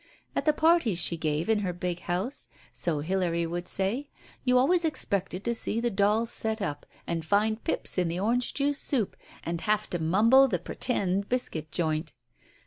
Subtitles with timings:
[0.35, 4.09] At the parties she gave in her big house, so Hilary would say,
[4.43, 8.55] you always expected to see the dolls set up, and find pips in the orange
[8.55, 12.13] juice soup, and have to mumble the "pretend" biscuit joint.